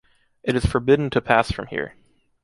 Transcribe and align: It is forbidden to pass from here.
It 0.41 0.55
is 0.55 0.65
forbidden 0.65 1.11
to 1.11 1.21
pass 1.21 1.51
from 1.51 1.67
here. 1.67 1.93